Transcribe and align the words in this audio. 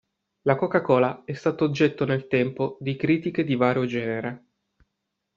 La 0.47 0.55
Coca-Cola 0.55 1.25
è 1.25 1.33
stata 1.33 1.63
oggetto 1.63 2.05
nel 2.05 2.25
tempo 2.25 2.75
di 2.79 2.95
critiche 2.95 3.43
di 3.43 3.55
vario 3.55 3.85
genere. 3.85 4.45